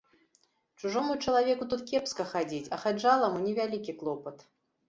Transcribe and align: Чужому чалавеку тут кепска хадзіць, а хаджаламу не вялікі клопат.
Чужому 0.79 1.17
чалавеку 1.25 1.67
тут 1.73 1.83
кепска 1.91 2.25
хадзіць, 2.31 2.65
а 2.73 2.83
хаджаламу 2.85 3.47
не 3.47 3.53
вялікі 3.61 3.97
клопат. 4.01 4.37